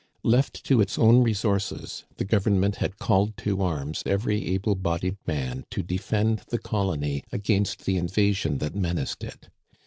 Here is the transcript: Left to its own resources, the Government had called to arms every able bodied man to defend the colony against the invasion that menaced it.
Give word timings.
Left 0.23 0.63
to 0.65 0.81
its 0.81 0.97
own 0.97 1.21
resources, 1.21 2.05
the 2.17 2.25
Government 2.25 2.77
had 2.77 2.97
called 2.97 3.37
to 3.37 3.61
arms 3.61 4.01
every 4.03 4.47
able 4.47 4.73
bodied 4.73 5.17
man 5.27 5.63
to 5.69 5.83
defend 5.83 6.39
the 6.49 6.57
colony 6.57 7.23
against 7.31 7.85
the 7.85 7.97
invasion 7.97 8.57
that 8.57 8.73
menaced 8.73 9.23
it. 9.23 9.49